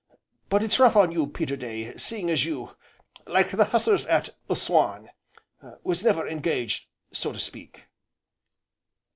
But 0.49 0.63
it's 0.63 0.79
rough 0.79 0.95
on 0.95 1.11
you, 1.11 1.27
Peterday 1.27 1.95
seeing 1.95 2.31
as 2.31 2.43
you 2.43 2.71
like 3.27 3.51
the 3.51 3.65
Hussars 3.65 4.07
at 4.07 4.29
Assuan 4.49 5.09
was 5.83 6.03
never 6.03 6.27
engaged, 6.27 6.87
so 7.13 7.31
to 7.31 7.39
speak." 7.39 7.81